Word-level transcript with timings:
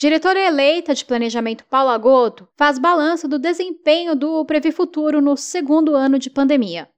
Diretora 0.00 0.38
eleita 0.38 0.94
de 0.94 1.04
Planejamento 1.04 1.64
Paula 1.64 1.98
Goto 1.98 2.46
faz 2.56 2.78
balanço 2.78 3.26
do 3.26 3.36
desempenho 3.36 4.14
do 4.14 4.44
Previ 4.44 4.70
Futuro 4.70 5.20
no 5.20 5.36
segundo 5.36 5.96
ano 5.96 6.20
de 6.20 6.30
pandemia. 6.30 6.88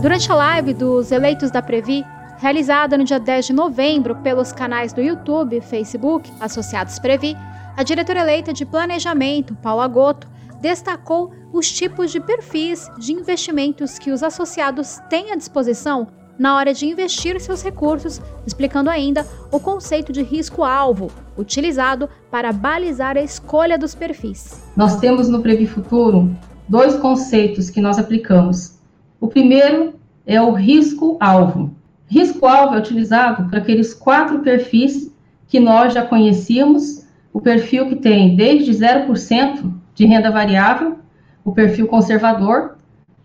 Durante 0.00 0.32
a 0.32 0.34
live 0.34 0.72
dos 0.72 1.12
eleitos 1.12 1.50
da 1.50 1.60
Previ, 1.60 2.02
realizada 2.38 2.96
no 2.96 3.04
dia 3.04 3.20
10 3.20 3.48
de 3.48 3.52
novembro 3.52 4.16
pelos 4.22 4.52
canais 4.52 4.90
do 4.94 5.02
YouTube 5.02 5.58
e 5.58 5.60
Facebook 5.60 6.32
associados 6.40 6.98
Previ, 6.98 7.36
a 7.76 7.82
diretora 7.82 8.20
eleita 8.20 8.54
de 8.54 8.64
Planejamento, 8.64 9.54
Paula 9.56 9.86
Goto, 9.86 10.26
destacou 10.62 11.30
os 11.52 11.70
tipos 11.70 12.10
de 12.10 12.20
perfis 12.20 12.90
de 12.98 13.12
investimentos 13.12 13.98
que 13.98 14.10
os 14.10 14.22
associados 14.22 14.98
têm 15.10 15.30
à 15.30 15.36
disposição 15.36 16.08
na 16.38 16.56
hora 16.56 16.74
de 16.74 16.86
investir 16.86 17.40
seus 17.40 17.62
recursos, 17.62 18.20
explicando 18.46 18.90
ainda 18.90 19.26
o 19.50 19.58
conceito 19.58 20.12
de 20.12 20.22
risco-alvo, 20.22 21.10
utilizado 21.36 22.08
para 22.30 22.52
balizar 22.52 23.16
a 23.16 23.22
escolha 23.22 23.78
dos 23.78 23.94
perfis. 23.94 24.62
Nós 24.76 24.98
temos 24.98 25.28
no 25.28 25.40
Previ 25.40 25.66
Futuro 25.66 26.34
dois 26.68 26.96
conceitos 26.96 27.70
que 27.70 27.80
nós 27.80 27.98
aplicamos. 27.98 28.78
O 29.20 29.28
primeiro 29.28 29.94
é 30.26 30.40
o 30.40 30.52
risco-alvo. 30.52 31.74
Risco-alvo 32.06 32.74
é 32.74 32.78
utilizado 32.78 33.48
para 33.48 33.58
aqueles 33.58 33.94
quatro 33.94 34.40
perfis 34.40 35.10
que 35.48 35.60
nós 35.60 35.94
já 35.94 36.04
conhecíamos, 36.04 37.06
o 37.32 37.40
perfil 37.40 37.88
que 37.88 37.96
tem 37.96 38.36
desde 38.36 38.72
0% 38.72 39.72
de 39.94 40.06
renda 40.06 40.30
variável, 40.30 40.98
o 41.44 41.52
perfil 41.52 41.86
conservador, 41.86 42.76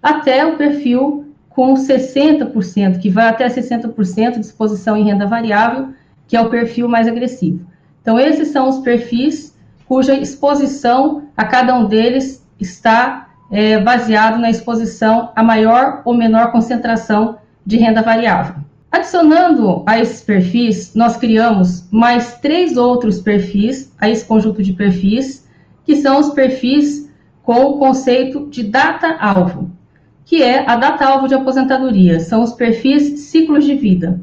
até 0.02 0.46
o 0.46 0.58
perfil 0.58 1.31
com 1.56 1.74
60%, 1.74 3.00
que 3.00 3.10
vai 3.10 3.28
até 3.28 3.48
60% 3.48 4.34
de 4.34 4.46
exposição 4.46 4.96
em 4.96 5.04
renda 5.04 5.26
variável, 5.26 5.90
que 6.28 6.36
é 6.38 6.42
o 6.42 6.50
perfil 6.50 6.88
mais 6.88 7.08
agressivo. 7.08 7.66
Então, 8.02 8.20
esses 8.20 8.50
são 8.50 8.70
os 8.70 8.80
perfis 8.80 9.56
cuja 9.86 10.16
exposição 10.16 11.24
a 11.36 11.44
cada 11.44 11.76
um 11.76 11.86
deles 11.86 12.46
está 12.60 13.28
é, 13.52 13.78
baseado 13.80 14.40
na 14.40 14.50
exposição 14.50 15.32
a 15.36 15.44
maior 15.44 16.02
ou 16.06 16.14
menor 16.14 16.52
concentração 16.52 17.38
de 17.66 17.78
renda 17.78 18.02
variável. 18.02 18.56
Adicionando 18.90 19.84
a 19.86 20.00
esses 20.00 20.22
perfis, 20.22 20.96
nós 20.96 21.18
criamos 21.18 21.88
mais 21.92 22.36
três 22.36 22.78
outros 22.78 23.20
perfis, 23.20 23.94
a 24.00 24.10
esse 24.10 24.26
conjunto 24.26 24.64
de 24.64 24.74
perfis, 24.74 25.48
que 25.86 25.98
são 25.98 26.20
os 26.20 26.30
perfis 26.30 27.10
com 27.44 27.62
o 27.66 27.78
conceito 27.78 28.48
de 28.50 28.64
data-alvo 28.64 29.72
que 30.32 30.42
é 30.42 30.64
a 30.66 30.78
data-alvo 30.78 31.28
de 31.28 31.34
aposentadoria, 31.34 32.22
são 32.22 32.42
os 32.42 32.54
perfis 32.54 33.20
ciclos 33.20 33.66
de 33.66 33.76
vida. 33.76 34.22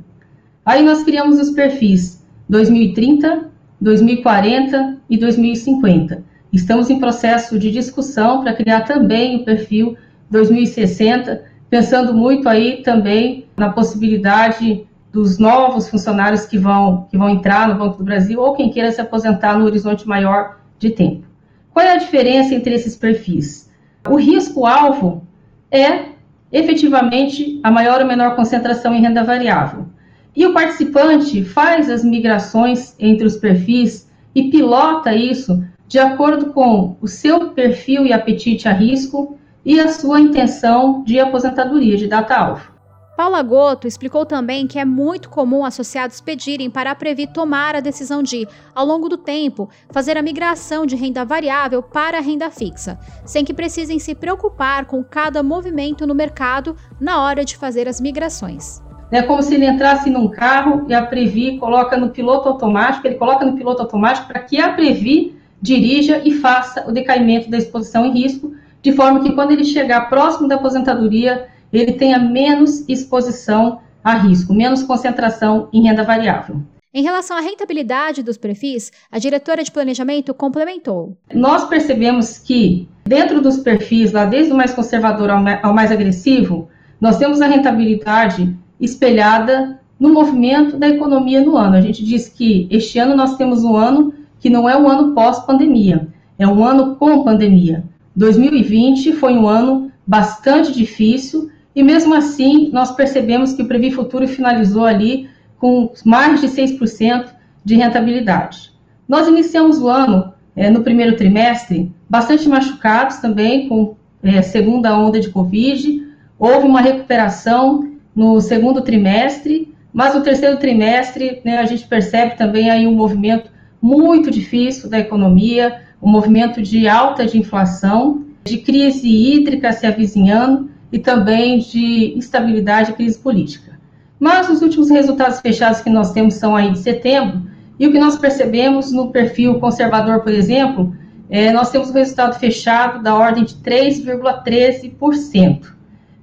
Aí 0.65 0.83
nós 0.83 1.03
criamos 1.03 1.39
os 1.39 1.51
perfis 1.51 2.25
2030, 2.49 3.51
2040 3.79 4.97
e 5.11 5.19
2050. 5.19 6.25
Estamos 6.51 6.89
em 6.89 6.99
processo 6.99 7.59
de 7.59 7.71
discussão 7.71 8.41
para 8.41 8.55
criar 8.55 8.87
também 8.87 9.37
o 9.37 9.45
perfil 9.45 9.99
2060, 10.31 11.45
pensando 11.69 12.15
muito 12.15 12.49
aí 12.49 12.83
também 12.83 13.45
na 13.55 13.69
possibilidade 13.69 14.87
dos 15.13 15.39
novos 15.39 15.91
funcionários 15.91 16.47
que 16.47 16.57
vão, 16.57 17.07
que 17.11 17.19
vão 17.19 17.29
entrar 17.29 17.69
no 17.69 17.75
Banco 17.75 17.99
do 17.99 18.05
Brasil 18.05 18.41
ou 18.41 18.55
quem 18.55 18.71
queira 18.71 18.91
se 18.91 19.01
aposentar 19.03 19.59
no 19.59 19.67
horizonte 19.67 20.09
maior 20.09 20.59
de 20.79 20.89
tempo. 20.89 21.27
Qual 21.71 21.85
é 21.85 21.93
a 21.93 21.99
diferença 21.99 22.55
entre 22.55 22.73
esses 22.73 22.97
perfis? 22.97 23.71
O 24.09 24.17
risco-alvo 24.17 25.28
é 25.71 26.07
efetivamente 26.51 27.61
a 27.63 27.71
maior 27.71 28.01
ou 28.01 28.07
menor 28.07 28.35
concentração 28.35 28.95
em 28.95 29.01
renda 29.01 29.23
variável. 29.23 29.87
E 30.35 30.47
o 30.47 30.53
participante 30.53 31.45
faz 31.45 31.91
as 31.91 32.05
migrações 32.05 32.95
entre 32.99 33.27
os 33.27 33.37
perfis 33.37 34.09
e 34.35 34.51
pilota 34.51 35.15
isso 35.15 35.65
de 35.87 35.99
acordo 35.99 36.53
com 36.53 36.97
o 37.01 37.09
seu 37.09 37.51
perfil 37.51 38.07
e 38.07 38.13
apetite 38.13 38.69
a 38.69 38.73
risco 38.73 39.39
e 39.65 39.81
a 39.81 39.89
sua 39.89 40.21
intenção 40.21 41.03
de 41.05 41.19
aposentadoria 41.19 41.97
de 41.97 42.07
data-alvo. 42.07 42.78
Paula 43.19 43.43
Goto 43.43 43.89
explicou 43.89 44.25
também 44.25 44.65
que 44.65 44.79
é 44.79 44.85
muito 44.85 45.29
comum 45.29 45.65
associados 45.65 46.21
pedirem 46.21 46.71
para 46.71 46.93
a 46.93 46.95
Previ 46.95 47.27
tomar 47.27 47.75
a 47.75 47.81
decisão 47.81 48.23
de, 48.23 48.47
ao 48.73 48.87
longo 48.87 49.09
do 49.09 49.17
tempo, 49.17 49.69
fazer 49.91 50.17
a 50.17 50.23
migração 50.23 50.87
de 50.87 50.95
renda 50.95 51.25
variável 51.25 51.83
para 51.83 52.19
a 52.19 52.21
renda 52.21 52.49
fixa, 52.49 52.97
sem 53.25 53.45
que 53.45 53.53
precisem 53.53 53.99
se 53.99 54.15
preocupar 54.15 54.85
com 54.85 55.03
cada 55.03 55.43
movimento 55.43 56.07
no 56.07 56.15
mercado 56.15 56.77
na 57.01 57.21
hora 57.21 57.45
de 57.45 57.57
fazer 57.57 57.89
as 57.89 58.01
migrações. 58.01 58.81
É 59.11 59.21
como 59.21 59.43
se 59.43 59.57
ele 59.57 59.67
entrasse 59.67 60.09
num 60.09 60.29
carro 60.29 60.87
e 60.89 60.95
a 60.95 61.05
Previ 61.05 61.59
coloca 61.59 61.97
no 61.97 62.11
piloto 62.11 62.49
automático, 62.49 63.05
ele 63.05 63.17
coloca 63.17 63.45
no 63.45 63.57
piloto 63.57 63.83
automático 63.83 64.29
para 64.29 64.39
que 64.39 64.61
a 64.61 64.75
Previ 64.75 65.37
dirija 65.61 66.23
e 66.25 66.35
faça 66.35 66.89
o 66.89 66.93
decaimento 66.93 67.51
da 67.51 67.59
exposição 67.59 68.07
em 68.07 68.13
risco, 68.13 68.53
de 68.81 68.93
forma 68.93 69.25
que 69.25 69.33
quando 69.33 69.51
ele 69.51 69.65
chegar 69.65 70.09
próximo 70.09 70.47
da 70.47 70.55
aposentadoria, 70.55 71.49
ele 71.73 71.93
tenha 71.93 72.19
menos 72.19 72.89
exposição 72.89 73.81
a 74.03 74.15
risco, 74.15 74.55
menos 74.55 74.83
concentração 74.83 75.69
em 75.73 75.83
renda 75.83 76.03
variável. 76.03 76.63
Em 76.93 77.03
relação 77.03 77.37
à 77.37 77.41
rentabilidade 77.41 78.23
dos 78.23 78.39
perfis, 78.39 78.91
a 79.13 79.19
diretora 79.19 79.63
de 79.63 79.71
planejamento 79.71 80.33
complementou. 80.33 81.17
Nós 81.35 81.65
percebemos 81.69 82.39
que, 82.39 82.89
dentro 83.05 83.43
dos 83.43 83.59
perfis, 83.59 84.13
lá 84.13 84.25
desde 84.25 84.53
o 84.53 84.57
mais 84.57 84.73
conservador 84.73 85.29
ao 85.31 85.75
mais 85.75 85.93
agressivo, 85.93 86.69
nós 87.01 87.19
temos 87.19 87.43
a 87.43 87.47
rentabilidade 87.47 88.57
espelhada 88.81 89.79
no 90.01 90.13
movimento 90.13 90.79
da 90.79 90.89
economia 90.89 91.41
no 91.43 91.57
ano. 91.57 91.77
A 91.77 91.81
gente 91.81 92.05
diz 92.05 92.29
que 92.29 92.67
este 92.71 92.99
ano 92.99 93.15
nós 93.15 93.37
temos 93.37 93.65
um 93.65 93.77
ano 93.77 94.15
que 94.41 94.49
não 94.49 94.69
é 94.69 94.77
um 94.77 94.89
ano 94.89 95.15
pós-pandemia, 95.15 96.09
é 96.39 96.47
um 96.47 96.65
ano 96.65 96.97
com 96.97 97.23
pandemia. 97.23 97.85
2020 98.17 99.13
foi 99.13 99.35
um 99.35 99.47
ano 99.47 99.93
bastante 100.07 100.73
difícil 100.73 101.51
e 101.79 101.83
mesmo 101.85 102.13
assim, 102.13 102.71
nós 102.73 102.91
percebemos 102.91 103.53
que 103.53 103.63
o 103.63 103.69
Previ 103.69 103.93
Futuro 103.93 104.27
finalizou 104.27 104.85
ali 104.85 105.31
com 105.59 105.93
mais 106.05 106.41
de 106.41 106.49
6% 106.49 107.27
de 107.65 107.77
rentabilidade. 107.77 108.73
Nós 109.09 109.29
iniciamos 109.29 109.81
o 109.81 109.87
ano, 109.87 110.35
é, 110.57 110.69
no 110.71 110.83
primeiro 110.83 111.15
trimestre, 111.15 111.93
bastante 112.11 112.49
machucados 112.49 113.19
também, 113.19 113.69
com 113.69 113.95
é, 114.25 114.43
segunda 114.43 114.99
onda 114.99 115.21
de 115.21 115.31
Covid. 115.31 116.05
Houve 116.37 116.67
uma 116.67 116.81
recuperação 116.81 117.93
no 118.13 118.41
segundo 118.41 118.81
trimestre, 118.83 119.73
mas 119.93 120.17
no 120.17 120.23
terceiro 120.25 120.57
trimestre 120.57 121.41
né, 121.45 121.59
a 121.59 121.65
gente 121.65 121.87
percebe 121.87 122.37
também 122.37 122.71
aí 122.71 122.89
um 122.89 122.97
movimento 122.97 123.53
muito 123.81 124.33
difícil 124.33 124.91
da 124.91 124.99
economia, 124.99 125.81
um 126.03 126.11
movimento 126.11 126.61
de 126.61 126.89
alta 126.89 127.25
de 127.25 127.39
inflação, 127.39 128.25
de 128.43 128.59
crise 128.59 129.07
hídrica 129.09 129.71
se 129.71 129.87
avizinhando, 129.87 130.77
e 130.93 130.99
também 130.99 131.59
de 131.59 132.15
instabilidade 132.17 132.93
e 132.93 132.95
crise 132.95 133.19
política. 133.19 133.79
Mas 134.19 134.49
os 134.49 134.63
últimos 134.63 134.91
resultados 134.91 135.41
fechados 135.41 135.81
que 135.81 135.91
nós 135.91 136.13
temos 136.13 136.35
são 136.35 136.57
aí 136.57 136.73
de 136.73 136.79
setembro, 136.79 137.43
e 137.79 137.87
o 137.87 137.93
que 137.93 137.99
nós 137.99 138.19
percebemos 138.19 138.91
no 138.91 139.13
perfil 139.13 139.61
conservador, 139.61 140.21
por 140.21 140.33
exemplo, 140.33 140.97
é, 141.31 141.53
nós 141.53 141.71
temos 141.71 141.91
um 141.91 141.93
resultado 141.93 142.39
fechado 142.39 143.03
da 143.03 143.15
ordem 143.15 143.45
de 143.45 143.55
3,13%. 143.57 145.67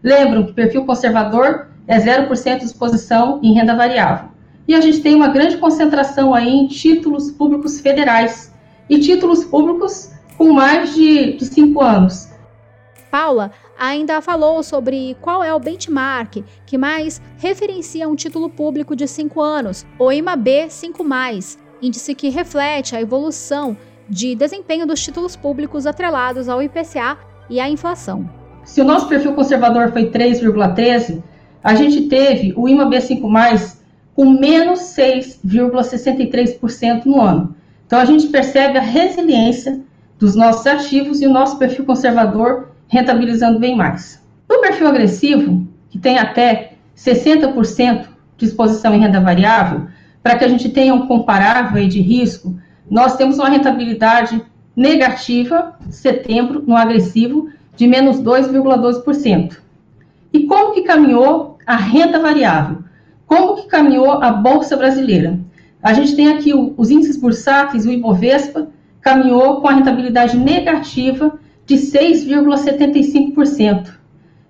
Lembram 0.03 0.43
que 0.43 0.51
o 0.51 0.55
perfil 0.55 0.85
conservador 0.85 1.67
é 1.87 1.99
0% 1.99 2.59
de 2.59 2.65
exposição 2.65 3.39
em 3.41 3.53
renda 3.53 3.75
variável. 3.75 4.29
E 4.67 4.73
a 4.73 4.81
gente 4.81 5.01
tem 5.01 5.15
uma 5.15 5.27
grande 5.27 5.57
concentração 5.57 6.33
aí 6.33 6.49
em 6.49 6.67
títulos 6.67 7.31
públicos 7.31 7.79
federais 7.79 8.51
e 8.89 8.99
títulos 8.99 9.45
públicos 9.45 10.11
com 10.37 10.51
mais 10.51 10.93
de 10.93 11.37
5 11.39 11.81
anos. 11.81 12.34
Paula 13.15 13.51
ainda 13.79 14.19
falou 14.19 14.61
sobre 14.61 15.15
qual 15.21 15.41
é 15.41 15.53
o 15.53 15.59
benchmark 15.59 16.43
que 16.65 16.77
mais 16.77 17.21
referencia 17.37 18.09
um 18.09 18.15
título 18.15 18.49
público 18.49 18.93
de 18.93 19.07
5 19.07 19.41
anos, 19.41 19.85
o 19.97 20.11
IMAB 20.11 20.67
5+, 20.67 21.57
índice 21.81 22.13
que 22.13 22.27
reflete 22.27 22.93
a 22.93 22.99
evolução 22.99 23.77
de 24.09 24.35
desempenho 24.35 24.85
dos 24.85 25.01
títulos 25.01 25.37
públicos 25.37 25.87
atrelados 25.87 26.49
ao 26.49 26.61
IPCA 26.61 27.17
e 27.49 27.57
à 27.57 27.69
inflação. 27.69 28.29
Se 28.65 28.81
o 28.81 28.83
nosso 28.83 29.07
perfil 29.07 29.33
conservador 29.33 29.93
foi 29.93 30.11
3,13, 30.11 31.23
a 31.63 31.73
gente 31.73 32.09
teve 32.09 32.53
o 32.57 32.67
IMAB 32.67 32.95
5+, 32.95 33.77
com 34.13 34.25
menos 34.25 34.93
6,63% 34.93 37.05
no 37.05 37.21
ano. 37.21 37.55
Então, 37.87 37.97
a 37.97 38.03
gente 38.03 38.27
percebe 38.27 38.77
a 38.77 38.81
resiliência 38.81 39.79
dos 40.19 40.35
nossos 40.35 40.67
ativos 40.67 41.21
e 41.21 41.27
o 41.27 41.31
nosso 41.31 41.57
perfil 41.57 41.85
conservador 41.85 42.74
rentabilizando 42.87 43.59
bem 43.59 43.75
mais. 43.75 44.21
No 44.49 44.61
perfil 44.61 44.87
agressivo, 44.87 45.67
que 45.89 45.97
tem 45.97 46.17
até 46.17 46.73
60% 46.97 48.07
de 48.37 48.45
exposição 48.45 48.93
em 48.93 48.99
renda 48.99 49.19
variável, 49.19 49.87
para 50.21 50.37
que 50.37 50.45
a 50.45 50.47
gente 50.47 50.69
tenha 50.69 50.93
um 50.93 51.07
comparável 51.07 51.87
de 51.87 52.01
risco, 52.01 52.55
nós 52.89 53.15
temos 53.15 53.37
uma 53.37 53.49
rentabilidade 53.49 54.41
negativa, 54.75 55.77
setembro, 55.89 56.63
no 56.65 56.75
agressivo, 56.75 57.49
de 57.75 57.87
menos 57.87 58.17
2,12%. 58.17 59.57
E 60.33 60.45
como 60.45 60.73
que 60.73 60.81
caminhou 60.81 61.57
a 61.65 61.75
renda 61.75 62.19
variável? 62.19 62.85
como 63.25 63.55
que 63.55 63.67
caminhou 63.67 64.11
a 64.23 64.31
Bolsa 64.31 64.77
Brasileira. 64.77 65.39
A 65.81 65.93
gente 65.93 66.15
tem 66.15 66.29
aqui 66.29 66.53
os 66.53 66.89
índices 66.89 67.17
bursáteis, 67.17 67.85
o 67.85 67.91
Ibovespa, 67.91 68.69
caminhou 69.01 69.61
com 69.61 69.67
a 69.67 69.73
rentabilidade 69.73 70.37
negativa 70.37 71.37
de 71.65 71.75
6,75%. 71.75 73.89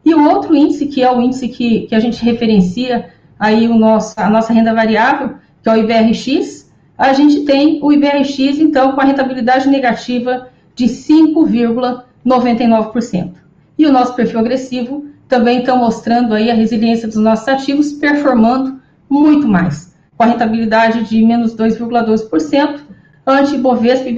E 0.04 0.14
o 0.14 0.30
outro 0.30 0.54
índice, 0.56 0.86
que 0.86 1.02
é 1.02 1.12
o 1.12 1.20
índice 1.22 1.48
que, 1.48 1.88
que 1.88 1.96
a 1.96 2.00
gente 2.00 2.24
referencia 2.24 3.10
aí 3.40 3.68
o 3.68 3.74
nosso, 3.76 4.14
a 4.18 4.30
nossa 4.30 4.54
renda 4.54 4.72
variável, 4.74 5.36
que 5.62 5.70
é 5.70 5.74
o 5.74 5.78
IBRX, 5.78 6.66
a 6.98 7.12
gente 7.14 7.42
tem 7.42 7.80
o 7.82 7.92
IBRX, 7.92 8.60
então, 8.60 8.94
com 8.94 9.02
a 9.02 9.06
rentabilidade 9.06 9.68
negativa 9.68 10.48
de 10.76 10.86
5,99%. 10.86 13.34
E 13.78 13.86
o 13.86 13.92
nosso 13.92 14.16
perfil 14.16 14.40
agressivo 14.40 15.06
também 15.28 15.60
está 15.60 15.76
mostrando 15.76 16.34
aí 16.34 16.50
a 16.50 16.54
resiliência 16.54 17.06
dos 17.08 17.18
nossos 17.18 17.46
ativos, 17.48 17.92
performando 17.94 18.80
muito 19.10 19.48
mais, 19.48 19.96
com 20.16 20.24
a 20.24 20.28
rentabilidade 20.28 21.04
de 21.04 21.24
menos 21.24 21.56
2,12%, 21.56 22.82
ante 23.26 23.58
Bovespa 23.58 24.08
e 24.08 24.14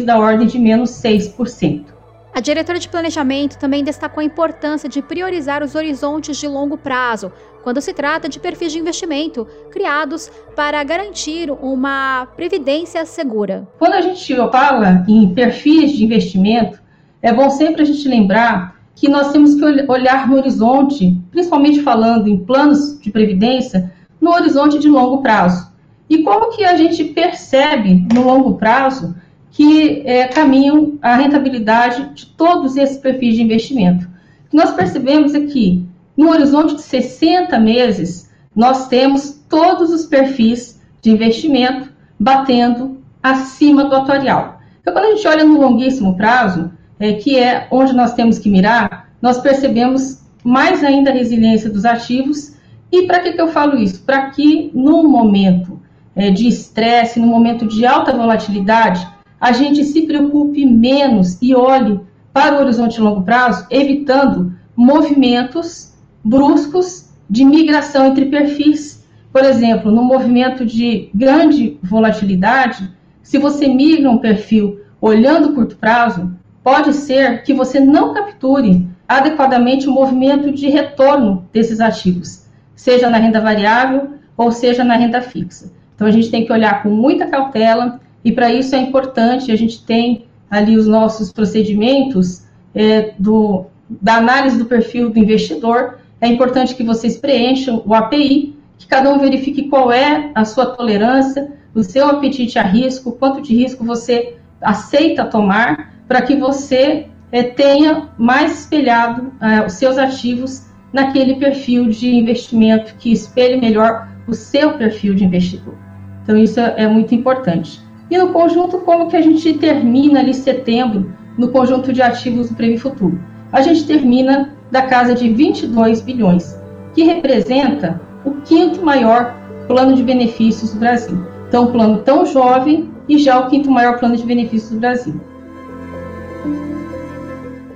da 0.00 0.18
ordem 0.18 0.46
de 0.46 0.58
menos 0.58 0.90
6%. 0.90 1.86
A 2.32 2.40
diretora 2.40 2.78
de 2.78 2.88
planejamento 2.88 3.58
também 3.58 3.82
destacou 3.82 4.20
a 4.20 4.24
importância 4.24 4.88
de 4.88 5.02
priorizar 5.02 5.64
os 5.64 5.74
horizontes 5.74 6.36
de 6.36 6.46
longo 6.46 6.78
prazo, 6.78 7.32
quando 7.62 7.80
se 7.80 7.92
trata 7.92 8.28
de 8.28 8.38
perfis 8.38 8.72
de 8.72 8.78
investimento 8.78 9.46
criados 9.70 10.30
para 10.54 10.82
garantir 10.84 11.50
uma 11.50 12.26
previdência 12.36 13.04
segura. 13.04 13.66
Quando 13.78 13.94
a 13.94 14.00
gente 14.00 14.36
fala 14.50 15.04
em 15.08 15.34
perfis 15.34 15.92
de 15.92 16.04
investimento, 16.04 16.80
é 17.20 17.32
bom 17.32 17.50
sempre 17.50 17.82
a 17.82 17.84
gente 17.84 18.08
lembrar 18.08 18.80
que 18.94 19.08
nós 19.08 19.32
temos 19.32 19.56
que 19.56 19.64
olhar 19.90 20.28
no 20.28 20.36
horizonte, 20.36 21.18
principalmente 21.32 21.82
falando 21.82 22.28
em 22.28 22.38
planos 22.38 23.00
de 23.00 23.10
previdência, 23.10 23.92
no 24.20 24.30
horizonte 24.30 24.78
de 24.78 24.88
longo 24.88 25.20
prazo. 25.20 25.70
E 26.08 26.22
como 26.22 26.50
que 26.50 26.64
a 26.64 26.76
gente 26.76 27.04
percebe 27.04 28.06
no 28.12 28.22
longo 28.22 28.54
prazo 28.54 29.16
que 29.50 30.02
é, 30.04 30.28
caminham 30.28 30.98
a 31.02 31.16
rentabilidade 31.16 32.14
de 32.14 32.26
todos 32.26 32.76
esses 32.76 32.98
perfis 32.98 33.34
de 33.34 33.42
investimento? 33.42 34.08
Nós 34.52 34.72
percebemos 34.72 35.34
aqui, 35.34 35.84
no 36.16 36.30
horizonte 36.30 36.74
de 36.76 36.82
60 36.82 37.58
meses, 37.58 38.30
nós 38.54 38.88
temos 38.88 39.40
todos 39.48 39.90
os 39.90 40.06
perfis 40.06 40.80
de 41.00 41.10
investimento 41.10 41.90
batendo 42.18 42.98
acima 43.22 43.84
do 43.84 43.94
atuarial. 43.94 44.60
Então, 44.80 44.92
quando 44.92 45.06
a 45.06 45.14
gente 45.14 45.26
olha 45.26 45.44
no 45.44 45.60
longuíssimo 45.60 46.16
prazo, 46.16 46.70
é, 46.98 47.14
que 47.14 47.38
é 47.38 47.66
onde 47.70 47.94
nós 47.94 48.14
temos 48.14 48.38
que 48.38 48.50
mirar, 48.50 49.10
nós 49.20 49.38
percebemos 49.38 50.20
mais 50.44 50.82
ainda 50.82 51.10
a 51.10 51.14
resiliência 51.14 51.70
dos 51.70 51.84
ativos. 51.84 52.54
E 52.90 53.06
para 53.06 53.20
que, 53.20 53.32
que 53.32 53.40
eu 53.40 53.48
falo 53.48 53.78
isso? 53.78 54.02
Para 54.02 54.30
que 54.30 54.70
no 54.74 55.08
momento 55.08 55.80
é, 56.14 56.30
de 56.30 56.48
estresse, 56.48 57.20
no 57.20 57.26
momento 57.26 57.66
de 57.66 57.86
alta 57.86 58.12
volatilidade, 58.12 59.06
a 59.40 59.52
gente 59.52 59.82
se 59.84 60.02
preocupe 60.02 60.66
menos 60.66 61.40
e 61.40 61.54
olhe 61.54 62.00
para 62.32 62.56
o 62.56 62.60
horizonte 62.60 62.96
de 62.96 63.00
longo 63.00 63.22
prazo, 63.22 63.66
evitando 63.70 64.52
movimentos 64.76 65.94
bruscos 66.22 67.08
de 67.28 67.44
migração 67.44 68.06
entre 68.06 68.26
perfis. 68.26 69.04
Por 69.32 69.44
exemplo, 69.44 69.90
no 69.90 70.04
movimento 70.04 70.66
de 70.66 71.08
grande 71.14 71.78
volatilidade, 71.82 72.90
se 73.22 73.38
você 73.38 73.68
migra 73.68 74.10
um 74.10 74.18
perfil 74.18 74.80
olhando 75.00 75.54
curto 75.54 75.76
prazo, 75.76 76.32
pode 76.62 76.92
ser 76.92 77.42
que 77.42 77.54
você 77.54 77.80
não 77.80 78.12
capture 78.12 78.86
adequadamente 79.08 79.88
o 79.88 79.92
movimento 79.92 80.52
de 80.52 80.68
retorno 80.68 81.48
desses 81.52 81.80
ativos, 81.80 82.46
seja 82.76 83.08
na 83.08 83.16
renda 83.16 83.40
variável 83.40 84.14
ou 84.36 84.52
seja 84.52 84.84
na 84.84 84.94
renda 84.94 85.20
fixa. 85.20 85.72
Então 85.94 86.06
a 86.06 86.10
gente 86.10 86.30
tem 86.30 86.44
que 86.44 86.52
olhar 86.52 86.82
com 86.82 86.90
muita 86.90 87.26
cautela 87.26 88.00
e 88.24 88.32
para 88.32 88.52
isso 88.52 88.74
é 88.74 88.78
importante 88.78 89.50
a 89.50 89.56
gente 89.56 89.84
tem 89.84 90.26
ali 90.50 90.76
os 90.76 90.86
nossos 90.86 91.32
procedimentos 91.32 92.44
é, 92.74 93.12
do, 93.18 93.66
da 93.88 94.16
análise 94.16 94.58
do 94.58 94.64
perfil 94.64 95.10
do 95.10 95.18
investidor. 95.18 95.98
É 96.20 96.26
importante 96.26 96.74
que 96.74 96.82
vocês 96.82 97.16
preencham 97.16 97.82
o 97.86 97.94
API, 97.94 98.56
que 98.76 98.86
cada 98.86 99.12
um 99.12 99.18
verifique 99.18 99.68
qual 99.68 99.92
é 99.92 100.30
a 100.34 100.44
sua 100.44 100.66
tolerância, 100.66 101.52
o 101.74 101.82
seu 101.82 102.08
apetite 102.08 102.58
a 102.58 102.62
risco, 102.62 103.12
quanto 103.12 103.40
de 103.40 103.54
risco 103.54 103.84
você 103.84 104.36
aceita 104.60 105.24
tomar, 105.24 105.94
para 106.06 106.22
que 106.22 106.36
você 106.36 107.06
é, 107.30 107.42
tenha 107.42 108.08
mais 108.18 108.60
espelhado 108.60 109.32
é, 109.40 109.64
os 109.64 109.74
seus 109.74 109.96
ativos 109.96 110.66
naquele 110.92 111.36
perfil 111.36 111.88
de 111.88 112.12
investimento 112.12 112.96
que 112.98 113.12
espelhe 113.12 113.60
melhor 113.60 114.08
o 114.26 114.34
seu 114.34 114.72
perfil 114.72 115.14
de 115.14 115.24
investidor. 115.24 115.74
Então, 116.22 116.36
isso 116.36 116.58
é, 116.58 116.74
é 116.78 116.88
muito 116.88 117.14
importante. 117.14 117.80
E 118.10 118.18
no 118.18 118.32
conjunto, 118.32 118.78
como 118.78 119.08
que 119.08 119.16
a 119.16 119.22
gente 119.22 119.54
termina 119.54 120.18
ali 120.18 120.34
setembro, 120.34 121.12
no 121.38 121.48
conjunto 121.48 121.92
de 121.92 122.02
ativos 122.02 122.48
do 122.48 122.56
Previ 122.56 122.76
Futuro? 122.76 123.20
A 123.52 123.62
gente 123.62 123.86
termina 123.86 124.52
da 124.70 124.82
casa 124.82 125.14
de 125.14 125.32
22 125.32 126.00
bilhões, 126.00 126.58
que 126.92 127.04
representa 127.04 128.00
o 128.24 128.32
quinto 128.42 128.84
maior 128.84 129.36
plano 129.68 129.94
de 129.94 130.02
benefícios 130.02 130.72
do 130.72 130.80
Brasil. 130.80 131.24
Então, 131.48 131.64
um 131.64 131.72
plano 131.72 131.98
tão 132.02 132.26
jovem 132.26 132.90
e 133.08 133.18
já 133.18 133.38
o 133.38 133.48
quinto 133.48 133.70
maior 133.70 133.98
plano 133.98 134.16
de 134.16 134.24
benefícios 134.24 134.70
do 134.72 134.80
Brasil. 134.80 135.20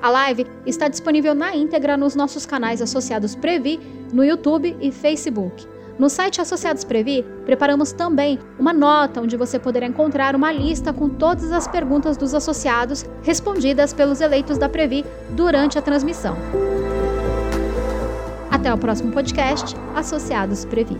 A 0.02 0.10
live 0.10 0.46
está 0.66 0.88
disponível 0.88 1.34
na 1.34 1.56
íntegra 1.56 1.96
nos 1.96 2.14
nossos 2.14 2.44
canais 2.44 2.82
associados 2.82 3.34
Previ, 3.34 3.80
no 4.12 4.22
YouTube 4.22 4.76
e 4.80 4.92
Facebook. 4.92 5.66
No 5.98 6.10
site 6.10 6.40
Associados 6.40 6.82
Previ, 6.82 7.24
preparamos 7.44 7.92
também 7.92 8.38
uma 8.58 8.72
nota 8.72 9.20
onde 9.20 9.36
você 9.36 9.58
poderá 9.58 9.86
encontrar 9.86 10.34
uma 10.34 10.50
lista 10.50 10.92
com 10.92 11.08
todas 11.08 11.52
as 11.52 11.68
perguntas 11.68 12.16
dos 12.16 12.34
associados 12.34 13.04
respondidas 13.22 13.92
pelos 13.92 14.20
eleitos 14.20 14.58
da 14.58 14.68
Previ 14.68 15.04
durante 15.30 15.78
a 15.78 15.82
transmissão. 15.82 16.36
Até 18.50 18.72
o 18.74 18.78
próximo 18.78 19.12
podcast, 19.12 19.76
Associados 19.94 20.64
Previ. 20.64 20.98